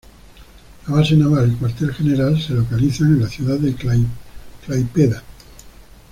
[0.87, 3.75] La base naval y cuartel general se localizan en la ciudad de
[4.65, 5.21] Klaipėda.